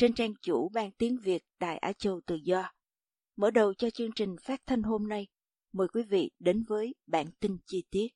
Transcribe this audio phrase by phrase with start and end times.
[0.00, 2.72] trên trang chủ Ban Tiếng Việt Đài Á Châu Tự Do.
[3.36, 5.26] Mở đầu cho chương trình phát thanh hôm nay,
[5.72, 8.08] mời quý vị đến với bản tin chi tiết.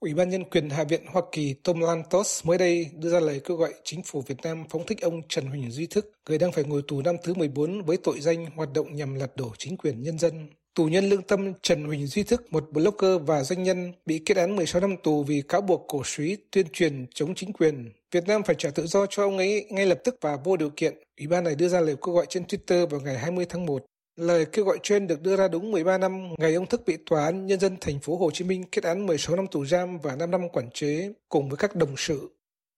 [0.00, 3.40] Ủy ban Nhân quyền Hạ viện Hoa Kỳ Tom Lantos mới đây đưa ra lời
[3.44, 6.52] kêu gọi chính phủ Việt Nam phóng thích ông Trần Huỳnh Duy Thức, người đang
[6.52, 9.76] phải ngồi tù năm thứ 14 với tội danh hoạt động nhằm lật đổ chính
[9.76, 10.48] quyền nhân dân.
[10.74, 14.36] Tù nhân lương tâm Trần Huỳnh Duy Thức, một blogger và doanh nhân, bị kết
[14.36, 17.90] án 16 năm tù vì cáo buộc cổ suý tuyên truyền chống chính quyền.
[18.12, 20.70] Việt Nam phải trả tự do cho ông ấy ngay lập tức và vô điều
[20.76, 20.94] kiện.
[21.18, 23.84] Ủy ban này đưa ra lời kêu gọi trên Twitter vào ngày 20 tháng 1.
[24.16, 27.24] Lời kêu gọi trên được đưa ra đúng 13 năm ngày ông Thức bị tòa
[27.24, 30.16] án nhân dân thành phố Hồ Chí Minh kết án 16 năm tù giam và
[30.16, 32.30] 5 năm quản chế cùng với các đồng sự.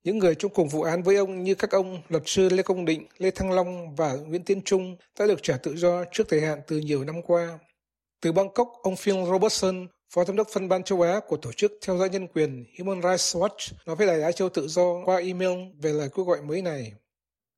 [0.04, 2.84] Những người trong cùng vụ án với ông như các ông luật sư Lê Công
[2.84, 6.40] Định, Lê Thăng Long và Nguyễn Tiến Trung đã được trả tự do trước thời
[6.40, 7.58] hạn từ nhiều năm qua.
[8.26, 11.72] Từ Bangkok, ông Phil Robertson, Phó Giám đốc phân ban châu Á của Tổ chức
[11.86, 15.16] Theo dõi Nhân quyền Human Rights Watch nói với Đài Á Châu Tự do qua
[15.16, 16.92] email về lời kêu gọi mới này.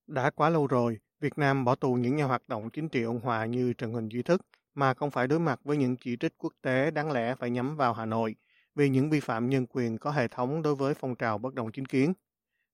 [0.07, 3.21] Đã quá lâu rồi, Việt Nam bỏ tù những nhà hoạt động chính trị ôn
[3.21, 4.41] hòa như Trần Huỳnh Duy Thức
[4.75, 7.77] mà không phải đối mặt với những chỉ trích quốc tế đáng lẽ phải nhắm
[7.77, 8.35] vào Hà Nội
[8.75, 11.73] vì những vi phạm nhân quyền có hệ thống đối với phong trào bất đồng
[11.73, 12.13] chính kiến.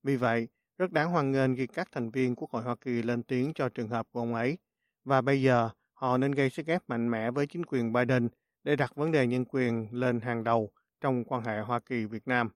[0.02, 0.48] Vì vậy,
[0.78, 3.68] rất đáng hoan nghênh khi các thành viên Quốc hội Hoa Kỳ lên tiếng cho
[3.68, 4.58] trường hợp của ông ấy.
[5.04, 8.28] Và bây giờ, họ nên gây sức ép mạnh mẽ với chính quyền Biden
[8.64, 12.48] để đặt vấn đề nhân quyền lên hàng đầu trong quan hệ Hoa Kỳ-Việt Nam.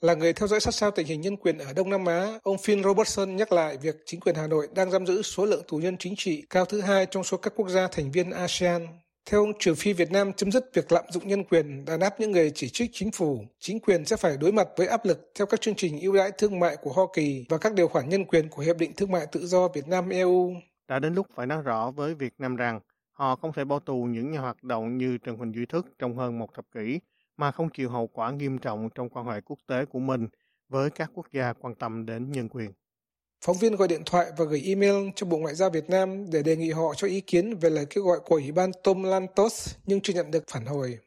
[0.00, 2.58] Là người theo dõi sát sao tình hình nhân quyền ở Đông Nam Á, ông
[2.58, 5.76] Phil Robertson nhắc lại việc chính quyền Hà Nội đang giam giữ số lượng tù
[5.76, 8.86] nhân chính trị cao thứ hai trong số các quốc gia thành viên ASEAN.
[9.30, 12.20] Theo ông, trừ phi Việt Nam chấm dứt việc lạm dụng nhân quyền, đàn áp
[12.20, 15.30] những người chỉ trích chính phủ, chính quyền sẽ phải đối mặt với áp lực
[15.34, 18.08] theo các chương trình ưu đãi thương mại của Hoa Kỳ và các điều khoản
[18.08, 20.54] nhân quyền của Hiệp định Thương mại Tự do Việt Nam-EU.
[20.88, 22.80] Đã đến lúc phải nói rõ với Việt Nam rằng
[23.12, 26.16] họ không thể bỏ tù những nhà hoạt động như Trần Huỳnh Duy Thức trong
[26.16, 27.00] hơn một thập kỷ
[27.36, 30.28] mà không chịu hậu quả nghiêm trọng trong quan hệ quốc tế của mình
[30.68, 32.72] với các quốc gia quan tâm đến nhân quyền.
[33.44, 36.42] Phóng viên gọi điện thoại và gửi email cho Bộ Ngoại giao Việt Nam để
[36.42, 39.74] đề nghị họ cho ý kiến về lời kêu gọi của Ủy ban Tom Lantos
[39.86, 40.98] nhưng chưa nhận được phản hồi.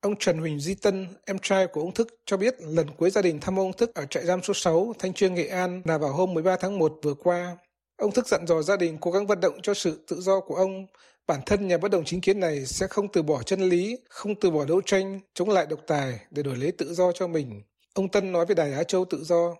[0.00, 3.22] Ông Trần Huỳnh Di Tân, em trai của ông Thức, cho biết lần cuối gia
[3.22, 6.12] đình thăm ông Thức ở trại giam số 6, Thanh Trương, Nghệ An là vào
[6.12, 7.56] hôm 13 tháng 1 vừa qua.
[8.02, 10.54] Ông Thức dặn dò gia đình cố gắng vận động cho sự tự do của
[10.54, 10.86] ông.
[11.26, 14.34] Bản thân nhà bất đồng chính kiến này sẽ không từ bỏ chân lý, không
[14.40, 17.62] từ bỏ đấu tranh, chống lại độc tài để đổi lấy tự do cho mình.
[17.94, 19.54] Ông Tân nói với Đài Á Châu Tự Do.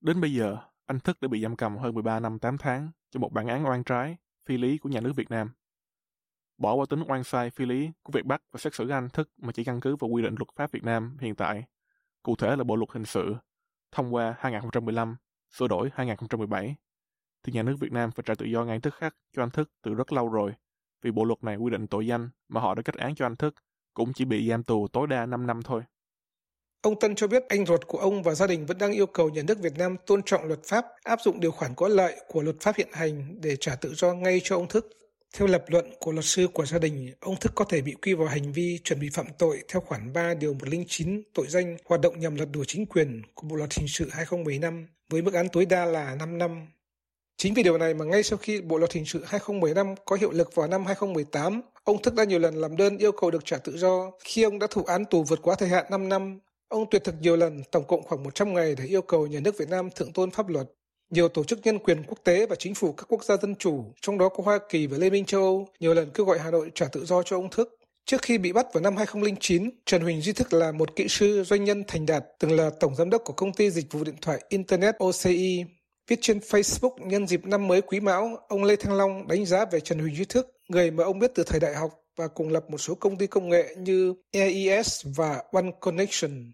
[0.00, 0.56] Đến bây giờ,
[0.86, 3.66] anh Thức đã bị giam cầm hơn 13 năm 8 tháng cho một bản án
[3.66, 4.16] oan trái,
[4.46, 5.50] phi lý của nhà nước Việt Nam.
[6.58, 9.30] Bỏ qua tính oan sai phi lý của việc bắt và xét xử anh Thức
[9.36, 11.64] mà chỉ căn cứ vào quy định luật pháp Việt Nam hiện tại,
[12.22, 13.34] cụ thể là Bộ luật hình sự,
[13.92, 15.16] thông qua 2015,
[15.50, 16.76] sửa đổi 2017,
[17.42, 19.70] thì nhà nước Việt Nam phải trả tự do ngay tức khắc cho anh Thức
[19.82, 20.52] từ rất lâu rồi,
[21.02, 23.36] vì bộ luật này quy định tội danh mà họ đã kết án cho anh
[23.36, 23.54] Thức
[23.94, 25.82] cũng chỉ bị giam tù tối đa 5 năm thôi.
[26.80, 29.28] Ông Tân cho biết anh ruột của ông và gia đình vẫn đang yêu cầu
[29.30, 32.42] nhà nước Việt Nam tôn trọng luật pháp, áp dụng điều khoản có lợi của
[32.42, 34.86] luật pháp hiện hành để trả tự do ngay cho ông Thức.
[35.36, 38.14] Theo lập luận của luật sư của gia đình, ông Thức có thể bị quy
[38.14, 42.00] vào hành vi chuẩn bị phạm tội theo khoản 3 điều 109 tội danh hoạt
[42.00, 45.48] động nhằm lật đổ chính quyền của Bộ luật hình sự 2015 với mức án
[45.48, 46.66] tối đa là 5 năm.
[47.42, 50.30] Chính vì điều này mà ngay sau khi Bộ luật hình sự 2015 có hiệu
[50.30, 53.58] lực vào năm 2018, ông Thức đã nhiều lần làm đơn yêu cầu được trả
[53.58, 56.38] tự do khi ông đã thụ án tù vượt quá thời hạn 5 năm.
[56.68, 59.58] Ông tuyệt thực nhiều lần, tổng cộng khoảng 100 ngày để yêu cầu nhà nước
[59.58, 60.66] Việt Nam thượng tôn pháp luật.
[61.10, 63.84] Nhiều tổ chức nhân quyền quốc tế và chính phủ các quốc gia dân chủ,
[64.02, 66.50] trong đó có Hoa Kỳ và Liên minh châu Âu, nhiều lần kêu gọi Hà
[66.50, 67.78] Nội trả tự do cho ông Thức.
[68.06, 71.44] Trước khi bị bắt vào năm 2009, Trần Huỳnh Duy Thức là một kỹ sư
[71.46, 74.16] doanh nhân thành đạt, từng là tổng giám đốc của công ty dịch vụ điện
[74.22, 75.64] thoại Internet OCI.
[76.08, 79.64] Viết trên Facebook nhân dịp năm mới Quý Mão, ông Lê Thăng Long đánh giá
[79.64, 82.48] về Trần Huỳnh Duy Thức, người mà ông biết từ thời đại học và cùng
[82.48, 86.52] lập một số công ty công nghệ như AES và One Connection.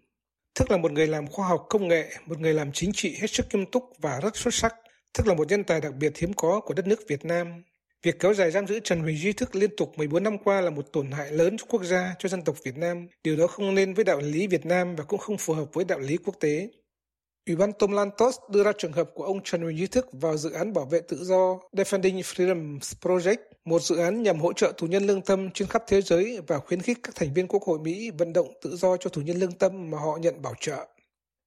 [0.55, 3.27] Thức là một người làm khoa học công nghệ, một người làm chính trị hết
[3.27, 4.75] sức nghiêm túc và rất xuất sắc.
[5.13, 7.63] Thức là một nhân tài đặc biệt hiếm có của đất nước Việt Nam.
[8.03, 10.69] Việc kéo dài giam giữ Trần Huỳnh Duy Thức liên tục 14 năm qua là
[10.69, 13.07] một tổn hại lớn cho quốc gia, cho dân tộc Việt Nam.
[13.23, 15.85] Điều đó không nên với đạo lý Việt Nam và cũng không phù hợp với
[15.85, 16.69] đạo lý quốc tế.
[17.47, 20.37] Ủy ban Tom Lantos đưa ra trường hợp của ông Trần Huỳnh Duy Thức vào
[20.37, 24.73] dự án bảo vệ tự do Defending Freedom Project, một dự án nhằm hỗ trợ
[24.77, 27.63] tù nhân lương tâm trên khắp thế giới và khuyến khích các thành viên Quốc
[27.63, 30.53] hội Mỹ vận động tự do cho tù nhân lương tâm mà họ nhận bảo
[30.59, 30.87] trợ.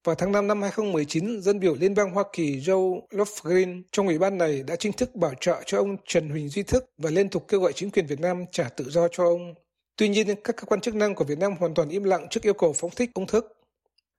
[0.04, 4.18] Vào tháng 5 năm 2019, dân biểu Liên bang Hoa Kỳ Joe Lofgren trong ủy
[4.18, 7.28] ban này đã chính thức bảo trợ cho ông Trần Huỳnh Duy Thức và liên
[7.28, 9.54] tục kêu gọi chính quyền Việt Nam trả tự do cho ông.
[9.96, 12.42] Tuy nhiên, các cơ quan chức năng của Việt Nam hoàn toàn im lặng trước
[12.42, 13.57] yêu cầu phóng thích ông Thức.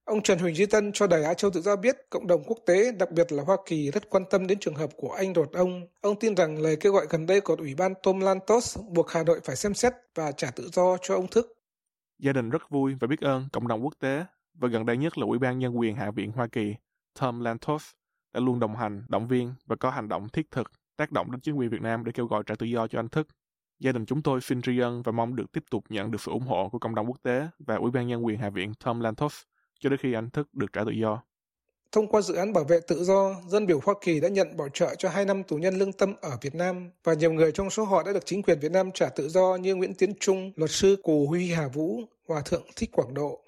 [0.10, 2.58] Ông Trần Huỳnh Duy Tân cho Đài Á Châu Tự Do biết cộng đồng quốc
[2.66, 5.54] tế, đặc biệt là Hoa Kỳ, rất quan tâm đến trường hợp của anh đột
[5.54, 5.88] ông.
[6.02, 9.24] Ông tin rằng lời kêu gọi gần đây của Ủy ban Tom Lantos buộc Hà
[9.24, 11.58] Nội phải xem xét và trả tự do cho ông Thức.
[12.20, 15.18] Gia đình rất vui và biết ơn cộng đồng quốc tế và gần đây nhất
[15.18, 16.76] là Ủy ban Nhân quyền Hạ viện Hoa Kỳ,
[17.20, 17.92] Tom Lantos,
[18.34, 21.42] đã luôn đồng hành, động viên và có hành động thiết thực tác động đến
[21.42, 23.28] chính quyền Việt Nam để kêu gọi trả tự do cho anh Thức.
[23.80, 26.32] Gia đình chúng tôi xin tri ân và mong được tiếp tục nhận được sự
[26.32, 29.00] ủng hộ của cộng đồng quốc tế và Ủy ban Nhân quyền Hạ viện Tom
[29.00, 29.42] Lantos
[29.80, 31.24] cho đến khi anh Thức được trả tự do.
[31.92, 34.70] Thông qua dự án bảo vệ tự do, dân biểu Hoa Kỳ đã nhận bảo
[34.70, 37.70] trợ cho hai năm tù nhân lương tâm ở Việt Nam và nhiều người trong
[37.70, 40.52] số họ đã được chính quyền Việt Nam trả tự do như Nguyễn Tiến Trung,
[40.56, 43.44] luật sư Cù Huy Hà Vũ, Hòa thượng Thích Quảng Độ.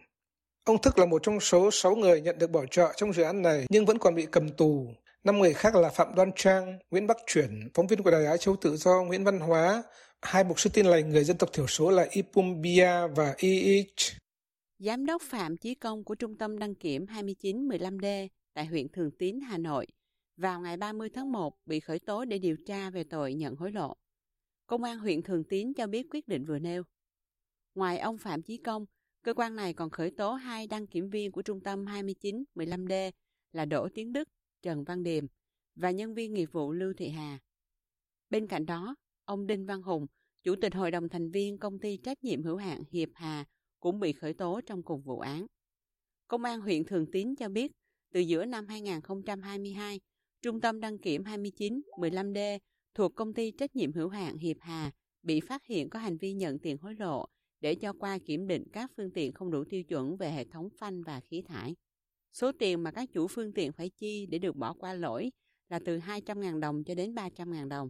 [0.64, 3.42] Ông Thức là một trong số 6 người nhận được bảo trợ trong dự án
[3.42, 4.88] này nhưng vẫn còn bị cầm tù.
[5.24, 8.38] Năm người khác là Phạm Đoan Trang, Nguyễn Bắc Chuyển, phóng viên của Đài Á
[8.38, 9.84] Châu Tự Do Nguyễn Văn Hóa,
[10.22, 14.21] hai mục sư tin lành người dân tộc thiểu số là Ipumbia và Iich.
[14.84, 19.40] Giám đốc Phạm Chí Công của Trung tâm đăng kiểm 2915D tại huyện Thường Tín,
[19.40, 19.88] Hà Nội
[20.38, 23.72] vào ngày 30 tháng 1 bị khởi tố để điều tra về tội nhận hối
[23.72, 23.98] lộ.
[24.68, 26.84] Công an huyện Thường Tín cho biết quyết định vừa nêu.
[27.76, 28.86] Ngoài ông Phạm Chí Công,
[29.24, 33.12] cơ quan này còn khởi tố hai đăng kiểm viên của Trung tâm 2915D
[33.52, 34.30] là Đỗ Tiến Đức,
[34.62, 35.26] Trần Văn Điềm
[35.76, 37.40] và nhân viên nghiệp vụ Lưu Thị Hà.
[38.30, 38.96] Bên cạnh đó,
[39.26, 40.08] ông Đinh Văn Hùng,
[40.44, 43.46] Chủ tịch Hội đồng thành viên công ty trách nhiệm hữu hạn Hiệp Hà
[43.82, 45.46] cũng bị khởi tố trong cùng vụ án.
[46.28, 47.72] Công an huyện Thường Tín cho biết,
[48.14, 50.00] từ giữa năm 2022,
[50.42, 52.60] Trung tâm đăng kiểm 2915D
[52.94, 54.92] thuộc công ty trách nhiệm hữu hạn Hiệp Hà
[55.24, 57.26] bị phát hiện có hành vi nhận tiền hối lộ
[57.60, 60.70] để cho qua kiểm định các phương tiện không đủ tiêu chuẩn về hệ thống
[60.80, 61.76] phanh và khí thải.
[62.32, 65.32] Số tiền mà các chủ phương tiện phải chi để được bỏ qua lỗi
[65.70, 67.90] là từ 200.000 đồng cho đến 300.000 đồng.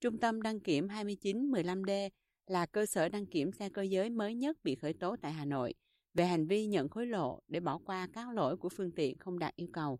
[0.00, 2.10] Trung tâm đăng kiểm 2915D
[2.46, 5.44] là cơ sở đăng kiểm xe cơ giới mới nhất bị khởi tố tại Hà
[5.44, 5.74] Nội
[6.14, 9.38] về hành vi nhận hối lộ để bỏ qua các lỗi của phương tiện không
[9.38, 9.98] đạt yêu cầu.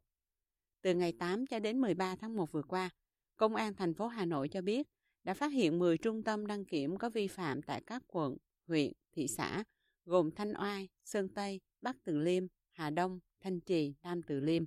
[0.82, 2.90] Từ ngày 8 cho đến 13 tháng 1 vừa qua,
[3.36, 4.86] Công an thành phố Hà Nội cho biết
[5.24, 8.36] đã phát hiện 10 trung tâm đăng kiểm có vi phạm tại các quận,
[8.66, 9.64] huyện, thị xã
[10.04, 14.64] gồm Thanh Oai, Sơn Tây, Bắc Từ Liêm, Hà Đông, Thanh Trì, Nam Từ Liêm.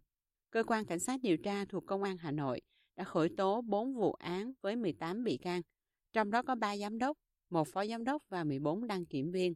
[0.52, 2.62] Cơ quan cảnh sát điều tra thuộc Công an Hà Nội
[2.96, 5.62] đã khởi tố 4 vụ án với 18 bị can,
[6.14, 7.18] trong đó có 3 giám đốc,
[7.50, 9.54] một phó giám đốc và 14 đăng kiểm viên.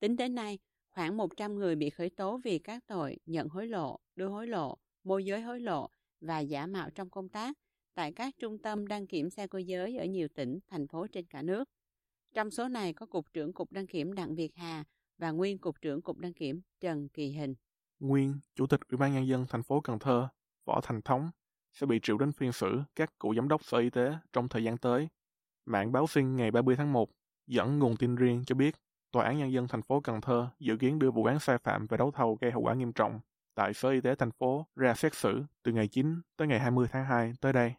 [0.00, 0.58] Tính đến nay,
[0.90, 4.78] khoảng 100 người bị khởi tố vì các tội nhận hối lộ, đưa hối lộ,
[5.04, 5.90] môi giới hối lộ
[6.20, 7.56] và giả mạo trong công tác
[7.94, 11.26] tại các trung tâm đăng kiểm xe cơ giới ở nhiều tỉnh, thành phố trên
[11.26, 11.68] cả nước.
[12.34, 14.84] Trong số này có Cục trưởng Cục Đăng kiểm Đặng Việt Hà
[15.18, 17.54] và nguyên Cục trưởng Cục Đăng kiểm Trần Kỳ Hình.
[18.00, 20.28] Nguyên Chủ tịch Ủy ban Nhân dân thành phố Cần Thơ
[20.64, 21.30] Võ Thành Thống
[21.72, 24.64] sẽ bị triệu đến phiên xử các cựu giám đốc Sở Y tế trong thời
[24.64, 25.08] gian tới.
[25.66, 27.10] Mạng báo sinh ngày 30 tháng 1
[27.46, 28.76] dẫn nguồn tin riêng cho biết
[29.12, 31.86] Tòa án Nhân dân thành phố Cần Thơ dự kiến đưa vụ án sai phạm
[31.86, 33.20] về đấu thầu gây hậu quả nghiêm trọng
[33.54, 36.86] tại Sở Y tế thành phố ra xét xử từ ngày 9 tới ngày 20
[36.92, 37.74] tháng 2 tới đây.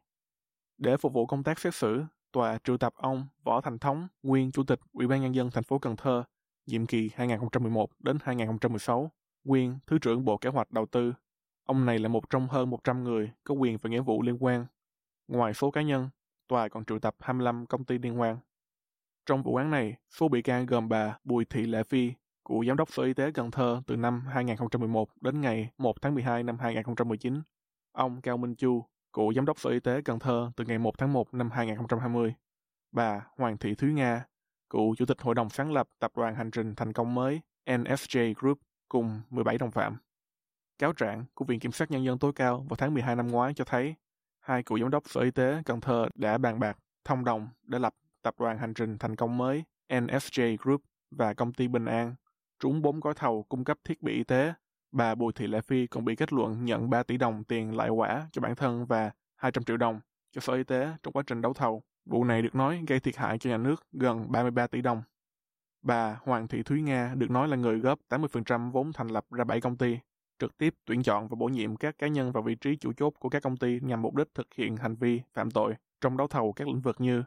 [0.77, 4.51] Để phục vụ công tác xét xử, tòa triệu tập ông Võ Thành Thống, nguyên
[4.51, 6.24] Chủ tịch Ủy ban Nhân dân thành phố Cần Thơ,
[6.65, 9.12] nhiệm kỳ 2011 đến 2016,
[9.43, 11.13] nguyên Thứ trưởng Bộ Kế hoạch Đầu tư.
[11.65, 14.65] Ông này là một trong hơn 100 người có quyền và nghĩa vụ liên quan.
[15.27, 16.09] Ngoài số cá nhân,
[16.47, 18.38] tòa còn triệu tập 25 công ty liên quan.
[19.27, 22.13] Trong vụ án này, số bị can gồm bà Bùi Thị Lệ Phi,
[22.46, 26.13] cựu giám đốc Sở Y tế Cần Thơ từ năm 2011 đến ngày 1 tháng
[26.13, 27.41] 12 năm 2019.
[27.91, 30.98] Ông Cao Minh Chu, cựu giám đốc Sở Y tế Cần Thơ từ ngày 1
[30.98, 32.34] tháng 1 năm 2020.
[32.91, 34.25] Bà Hoàng Thị Thúy Nga,
[34.69, 38.34] cựu chủ tịch hội đồng sáng lập tập đoàn hành trình thành công mới NSJ
[38.38, 39.98] Group cùng 17 đồng phạm.
[40.79, 43.53] Cáo trạng của Viện Kiểm sát Nhân dân tối cao vào tháng 12 năm ngoái
[43.53, 43.96] cho thấy
[44.39, 47.79] hai cựu giám đốc Sở Y tế Cần Thơ đã bàn bạc thông đồng để
[47.79, 47.93] lập
[48.27, 50.81] tập đoàn hành trình thành công mới NSJ Group
[51.12, 52.15] và công ty Bình An
[52.60, 54.53] trúng bốn gói thầu cung cấp thiết bị y tế.
[54.91, 57.89] Bà Bùi Thị Lệ Phi còn bị kết luận nhận 3 tỷ đồng tiền lại
[57.89, 60.00] quả cho bản thân và 200 triệu đồng
[60.31, 61.84] cho Sở Y tế trong quá trình đấu thầu.
[62.05, 65.01] Vụ này được nói gây thiệt hại cho nhà nước gần 33 tỷ đồng.
[65.81, 69.43] Bà Hoàng Thị Thúy Nga được nói là người góp 80% vốn thành lập ra
[69.43, 69.98] 7 công ty,
[70.39, 73.13] trực tiếp tuyển chọn và bổ nhiệm các cá nhân vào vị trí chủ chốt
[73.19, 76.27] của các công ty nhằm mục đích thực hiện hành vi phạm tội trong đấu
[76.27, 77.24] thầu các lĩnh vực như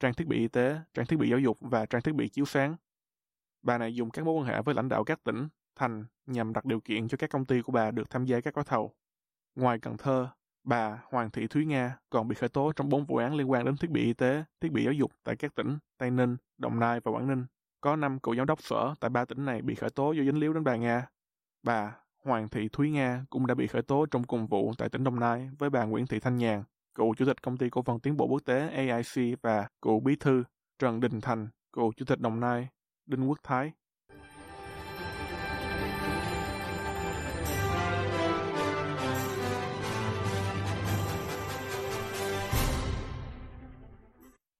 [0.00, 2.44] trang thiết bị y tế, trang thiết bị giáo dục và trang thiết bị chiếu
[2.44, 2.76] sáng.
[3.62, 6.64] Bà này dùng các mối quan hệ với lãnh đạo các tỉnh, thành nhằm đặt
[6.64, 8.94] điều kiện cho các công ty của bà được tham gia các gói thầu.
[9.54, 10.28] Ngoài Cần Thơ,
[10.64, 13.64] bà Hoàng Thị Thúy Nga còn bị khởi tố trong bốn vụ án liên quan
[13.64, 16.80] đến thiết bị y tế, thiết bị giáo dục tại các tỉnh Tây Ninh, Đồng
[16.80, 17.46] Nai và Quảng Ninh.
[17.80, 20.38] Có năm cựu giám đốc sở tại ba tỉnh này bị khởi tố do dính
[20.38, 21.06] líu đến bà Nga.
[21.62, 25.04] Bà Hoàng Thị Thúy Nga cũng đã bị khởi tố trong cùng vụ tại tỉnh
[25.04, 26.62] Đồng Nai với bà Nguyễn Thị Thanh Nhàn,
[26.98, 30.16] cựu chủ tịch công ty cổ phần tiến bộ quốc tế AIC và cựu bí
[30.16, 30.44] thư
[30.78, 32.68] Trần Đình Thành, cựu chủ tịch Đồng Nai,
[33.06, 33.72] Đinh Quốc Thái.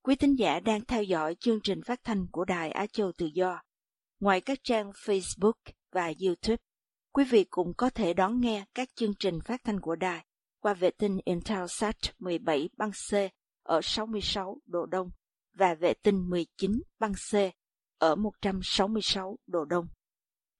[0.01, 3.25] Quý thính giả đang theo dõi chương trình phát thanh của Đài Á Châu Tự
[3.25, 3.61] Do.
[4.19, 5.53] Ngoài các trang Facebook
[5.91, 6.57] và YouTube,
[7.11, 10.25] quý vị cũng có thể đón nghe các chương trình phát thanh của đài
[10.59, 13.13] qua vệ tinh Intelsat 17 băng C
[13.63, 15.09] ở 66 độ Đông
[15.53, 17.35] và vệ tinh 19 băng C
[17.99, 19.87] ở 166 độ Đông.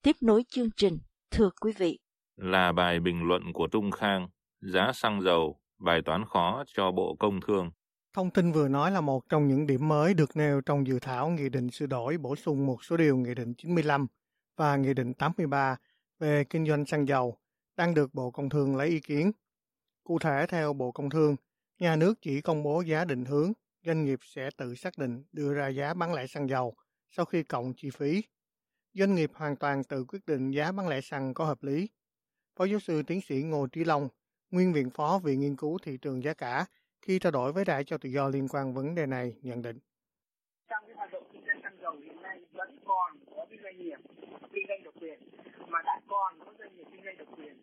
[0.03, 0.97] Tiếp nối chương trình,
[1.31, 1.99] thưa quý vị.
[2.35, 4.27] Là bài bình luận của Trung Khang,
[4.61, 7.71] giá xăng dầu, bài toán khó cho Bộ Công Thương.
[8.13, 11.29] Thông tin vừa nói là một trong những điểm mới được nêu trong dự thảo
[11.29, 14.07] Nghị định sửa đổi bổ sung một số điều Nghị định 95
[14.57, 15.75] và Nghị định 83
[16.19, 17.37] về kinh doanh xăng dầu
[17.77, 19.31] đang được Bộ Công Thương lấy ý kiến.
[20.09, 21.35] Cụ thể theo Bộ Công Thương,
[21.79, 23.51] nhà nước chỉ công bố giá định hướng,
[23.85, 26.75] doanh nghiệp sẽ tự xác định đưa ra giá bán lẻ xăng dầu
[27.09, 28.23] sau khi cộng chi phí.
[28.93, 31.89] Doanh nghiệp hoàn toàn tự quyết định giá bán lẻ xăng có hợp lý.
[32.55, 34.09] Phó giáo sư tiến sĩ Ngô Trí Long,
[34.51, 36.65] nguyên viện phó Viện Nghiên cứu Thị trường Giá cả,
[37.01, 39.79] khi trao đổi với Đài cho tự do liên quan vấn đề này, nhận định.
[40.69, 43.77] Trong cái hoạt động kinh doanh xăng dầu hiện nay vẫn còn có cái doanh
[43.77, 43.99] nghiệp
[44.53, 45.19] kinh doanh độc quyền
[45.67, 47.55] mà đã còn có doanh nghiệp kinh doanh độc quyền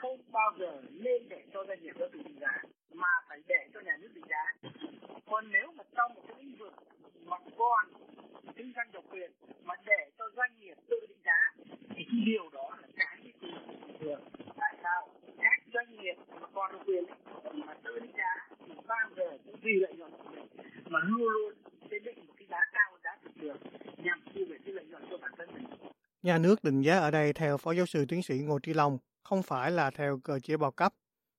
[0.00, 2.62] không bao giờ nên để cho doanh nghiệp đó tự định giá
[2.92, 4.68] mà phải để cho nhà nước định giá.
[5.26, 6.72] Còn nếu mà trong một cái lĩnh vực
[7.24, 7.86] mà còn
[8.56, 9.30] kinh doanh độc quyền
[9.62, 11.40] mà để cho doanh nghiệp tự định giá
[11.90, 13.52] thì cái điều đó là cái cái
[14.00, 14.20] thường.
[14.60, 17.04] Tại sao các doanh nghiệp mà còn độc quyền
[17.52, 20.46] mà tự định giá thì bao giờ cũng vì lợi nhuận của mình
[20.86, 21.52] mà luôn luôn
[21.90, 23.56] sẽ định một cái giá cao hơn giá thị trường
[24.04, 25.64] nhằm thu về cái lợi nhuận cho bản thân mình.
[26.28, 28.98] Nhà nước định giá ở đây theo Phó Giáo sư Tiến sĩ Ngô Trí Long
[29.22, 30.94] không phải là theo cơ chế bao cấp,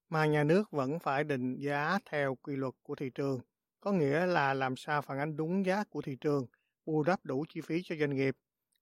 [0.09, 3.39] mà nhà nước vẫn phải định giá theo quy luật của thị trường,
[3.79, 6.45] có nghĩa là làm sao phản ánh đúng giá của thị trường,
[6.85, 8.35] bù đắp đủ chi phí cho doanh nghiệp,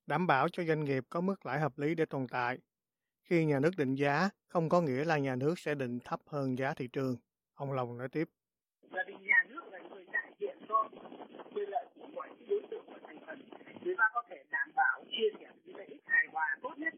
[0.06, 2.58] đảm bảo cho doanh nghiệp có mức lãi hợp lý để tồn tại.
[3.24, 6.58] Khi nhà nước định giá, không có nghĩa là nhà nước sẽ định thấp hơn
[6.58, 7.18] giá thị trường.
[7.56, 8.30] Ông Long nói tiếp.
[8.92, 10.90] Là vì nhà nước là người đại diện cho
[11.54, 13.42] quyền lợi của mọi đối tượng và thành phần.
[13.84, 15.48] Người ta có thể đảm bảo chia sẻ
[15.78, 16.94] cái và tốt nhất,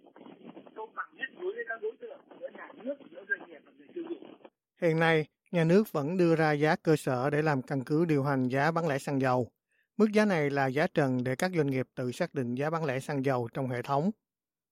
[0.76, 3.72] công bằng nhất đối với các đối tượng giữa nhà nước, giữa doanh nghiệp và
[3.78, 4.34] người tiêu dùng.
[4.82, 8.24] Hiện nay, nhà nước vẫn đưa ra giá cơ sở để làm căn cứ điều
[8.24, 9.48] hành giá bán lẻ xăng dầu.
[9.98, 12.86] Mức giá này là giá trần để các doanh nghiệp tự xác định giá bán
[12.86, 14.12] lẻ xăng dầu trong hệ thống.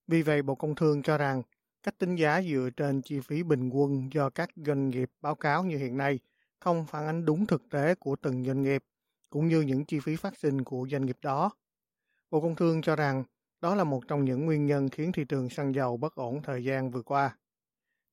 [0.06, 1.42] Vì vậy, Bộ Công Thương cho rằng
[1.82, 5.64] cách tính giá dựa trên chi phí bình quân do các doanh nghiệp báo cáo
[5.64, 6.18] như hiện nay
[6.60, 8.84] không phản ánh đúng thực tế của từng doanh nghiệp,
[9.30, 11.50] cũng như những chi phí phát sinh của doanh nghiệp đó.
[12.30, 13.24] Bộ Công Thương cho rằng
[13.60, 16.64] đó là một trong những nguyên nhân khiến thị trường xăng dầu bất ổn thời
[16.64, 17.36] gian vừa qua.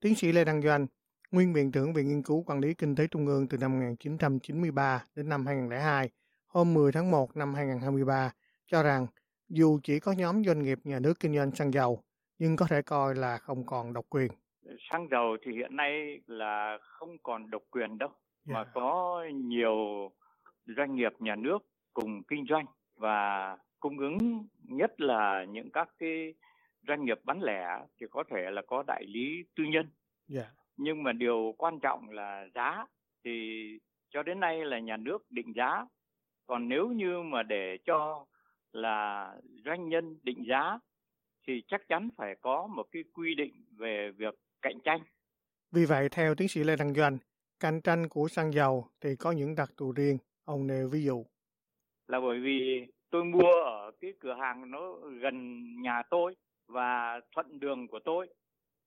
[0.02, 0.88] Tiến sĩ Lê Đăng Doanh,
[1.32, 5.04] nguyên viện trưởng Viện Nghiên cứu Quản lý Kinh tế Trung ương từ năm 1993
[5.16, 6.10] đến năm 2002,
[6.48, 8.32] hôm 10 tháng 1 năm 2023,
[8.68, 9.08] cho rằng
[9.50, 12.04] dù chỉ có nhóm doanh nghiệp nhà nước kinh doanh xăng dầu,
[12.40, 14.32] nhưng có thể coi là không còn độc quyền.
[14.92, 18.10] Xăng dầu thì hiện nay là không còn độc quyền đâu,
[18.46, 18.54] Dạ.
[18.54, 19.76] mà có nhiều
[20.78, 21.58] doanh nghiệp nhà nước
[21.94, 26.34] cùng kinh doanh và cung ứng nhất là những các cái
[26.88, 27.66] doanh nghiệp bán lẻ
[28.00, 29.86] thì có thể là có đại lý tư nhân
[30.28, 30.52] Dạ.
[30.78, 32.86] nhưng mà điều quan trọng là giá
[33.24, 33.32] thì
[34.10, 35.86] cho đến nay là nhà nước định giá
[36.48, 38.26] còn nếu như mà để cho
[38.72, 39.32] là
[39.66, 40.80] doanh nhân định giá
[41.48, 45.02] thì chắc chắn phải có một cái quy định về việc cạnh tranh
[45.72, 47.18] Vì vậy, theo tiến sĩ Lê Đăng Doanh,
[47.60, 50.18] cạnh tranh của xăng dầu thì có những đặc thù riêng.
[50.46, 51.26] Ông nêu ví dụ.
[52.08, 56.36] là bởi vì tôi mua ở cái cửa hàng nó gần nhà tôi
[56.68, 58.28] và thuận đường của tôi.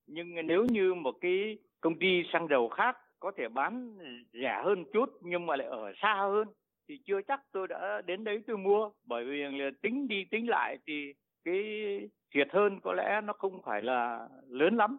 [0.07, 3.99] Nhưng nếu như một cái công ty xăng dầu khác có thể bán
[4.33, 6.49] rẻ hơn chút nhưng mà lại ở xa hơn
[6.89, 8.91] thì chưa chắc tôi đã đến đấy tôi mua.
[9.05, 9.43] Bởi vì
[9.83, 11.13] tính đi tính lại thì
[11.45, 11.63] cái
[12.35, 14.97] thiệt hơn có lẽ nó không phải là lớn lắm.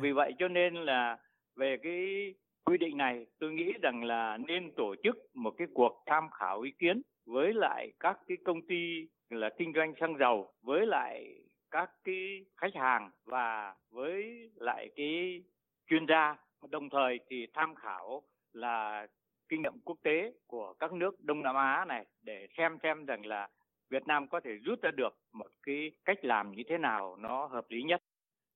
[0.00, 1.18] Vì vậy cho nên là
[1.56, 6.02] về cái quy định này tôi nghĩ rằng là nên tổ chức một cái cuộc
[6.06, 10.52] tham khảo ý kiến với lại các cái công ty là kinh doanh xăng dầu
[10.62, 11.34] với lại
[11.70, 15.42] các cái khách hàng và với lại cái
[15.90, 16.36] chuyên gia
[16.70, 18.22] đồng thời thì tham khảo
[18.52, 19.06] là
[19.48, 23.26] kinh nghiệm quốc tế của các nước Đông Nam Á này để xem xem rằng
[23.26, 23.48] là
[23.90, 27.46] Việt Nam có thể rút ra được một cái cách làm như thế nào nó
[27.46, 28.02] hợp lý nhất.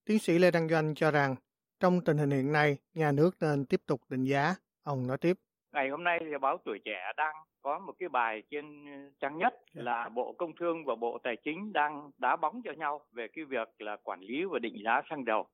[0.05, 1.37] Tiến sĩ Lê Đăng Doanh cho rằng
[1.81, 4.55] trong tình hình hiện nay, nhà nước nên tiếp tục định giá.
[4.83, 5.35] Ông nói tiếp.
[5.75, 8.85] Ngày hôm nay thì báo Tuổi Trẻ đang có một cái bài trên
[9.21, 9.83] trang nhất dạ.
[9.83, 13.45] là Bộ Công Thương và Bộ Tài chính đang đá bóng cho nhau về cái
[13.45, 15.47] việc là quản lý và định giá xăng dầu.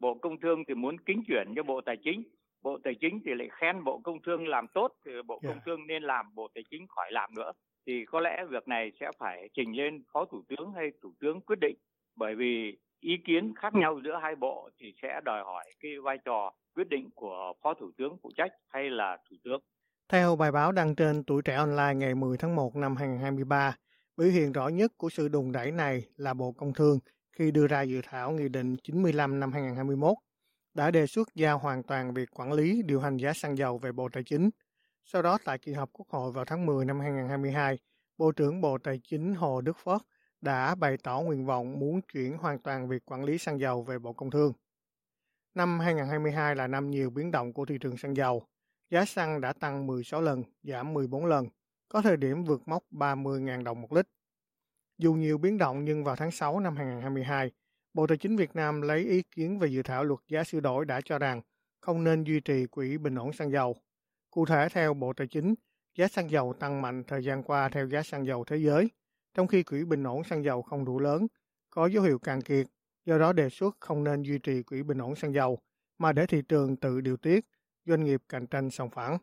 [0.00, 2.22] Bộ Công Thương thì muốn kính chuyển cho Bộ Tài chính,
[2.62, 5.50] Bộ Tài chính thì lại khen Bộ Công Thương làm tốt thì Bộ yeah.
[5.54, 5.62] Công dạ.
[5.66, 7.52] Thương nên làm, Bộ Tài chính khỏi làm nữa.
[7.86, 11.40] Thì có lẽ việc này sẽ phải trình lên Phó Thủ tướng hay Thủ tướng
[11.40, 11.76] quyết định
[12.16, 16.18] bởi vì ý kiến khác nhau giữa hai bộ thì sẽ đòi hỏi cái vai
[16.24, 19.60] trò quyết định của Phó Thủ tướng phụ trách hay là Thủ tướng.
[20.08, 23.76] Theo bài báo đăng trên Tuổi Trẻ Online ngày 10 tháng 1 năm 2023,
[24.16, 26.98] biểu hiện rõ nhất của sự đùng đẩy này là Bộ Công Thương
[27.32, 30.14] khi đưa ra dự thảo Nghị định 95 năm 2021
[30.74, 33.92] đã đề xuất giao hoàn toàn việc quản lý điều hành giá xăng dầu về
[33.92, 34.50] Bộ Tài chính.
[35.04, 37.78] Sau đó tại kỳ họp Quốc hội vào tháng 10 năm 2022,
[38.18, 40.02] Bộ trưởng Bộ Tài chính Hồ Đức Phước
[40.40, 43.98] đã bày tỏ nguyện vọng muốn chuyển hoàn toàn việc quản lý xăng dầu về
[43.98, 44.52] Bộ Công Thương.
[45.54, 48.46] Năm 2022 là năm nhiều biến động của thị trường xăng dầu.
[48.90, 51.46] Giá xăng đã tăng 16 lần, giảm 14 lần,
[51.88, 54.06] có thời điểm vượt mốc 30.000 đồng một lít.
[54.98, 57.50] Dù nhiều biến động nhưng vào tháng 6 năm 2022,
[57.94, 60.84] Bộ Tài chính Việt Nam lấy ý kiến về dự thảo luật giá sửa đổi
[60.84, 61.42] đã cho rằng
[61.80, 63.76] không nên duy trì quỹ bình ổn xăng dầu.
[64.30, 65.54] Cụ thể theo Bộ Tài chính,
[65.98, 68.90] giá xăng dầu tăng mạnh thời gian qua theo giá xăng dầu thế giới,
[69.34, 71.26] trong khi quỹ bình ổn xăng dầu không đủ lớn,
[71.70, 72.66] có dấu hiệu cạn kiệt,
[73.04, 75.58] do đó đề xuất không nên duy trì quỹ bình ổn xăng dầu,
[75.98, 77.44] mà để thị trường tự điều tiết,
[77.86, 79.18] doanh nghiệp cạnh tranh sòng phẳng.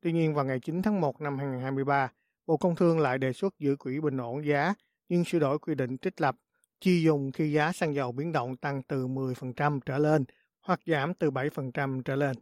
[0.00, 2.12] Tuy nhiên vào ngày 9 tháng 1 năm 2023,
[2.46, 4.74] Bộ Công Thương lại đề xuất giữ quỹ bình ổn giá
[5.08, 6.36] nhưng sửa đổi quy định trích lập
[6.80, 10.24] chi dùng khi giá xăng dầu biến động tăng từ 10% trở lên
[10.60, 12.36] hoặc giảm từ 7% trở lên.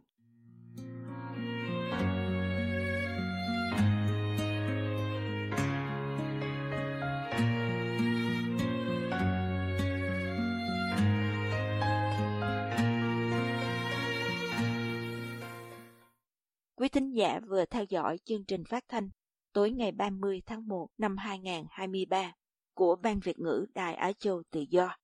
[16.79, 19.09] Quý thính giả vừa theo dõi chương trình phát thanh
[19.53, 22.33] tối ngày 30 tháng 1 năm 2023
[22.73, 24.95] của Ban Việt ngữ Đài Á Châu Tự Do.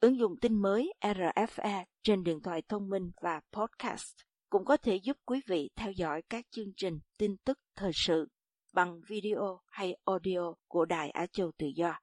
[0.00, 4.14] Ứng dụng tin mới RFA trên điện thoại thông minh và podcast
[4.50, 8.28] cũng có thể giúp quý vị theo dõi các chương trình tin tức thời sự
[8.72, 11.98] bằng video hay audio của Đài Á Châu Tự Do.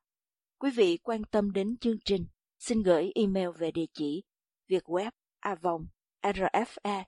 [0.59, 2.25] Quý vị quan tâm đến chương trình,
[2.59, 4.23] xin gửi email về địa chỉ
[4.67, 5.85] vietweb avong
[6.23, 7.07] rfa.org.